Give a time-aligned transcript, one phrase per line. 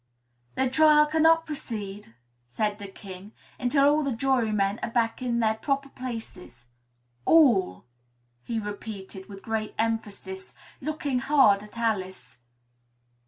[0.55, 2.15] "The trial cannot proceed,"
[2.47, 6.65] said the King, "until all the jurymen are back in their proper places
[7.23, 7.85] all,"
[8.43, 12.37] he repeated with great emphasis, looking hard at Alice.